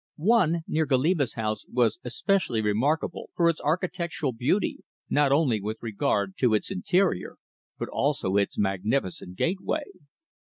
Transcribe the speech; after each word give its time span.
One, 0.17 0.61
near 0.67 0.87
Goliba's 0.87 1.35
house, 1.35 1.63
was 1.67 1.99
especially 2.03 2.59
remarkable 2.59 3.29
for 3.35 3.47
its 3.49 3.61
architectural 3.61 4.31
beauty, 4.33 4.79
not 5.11 5.31
only 5.31 5.61
with 5.61 5.77
regard 5.83 6.35
to 6.37 6.55
its 6.55 6.71
interior, 6.71 7.37
but 7.77 7.87
also 7.89 8.35
its 8.35 8.57
magnificent 8.57 9.37
gateway. 9.37 9.83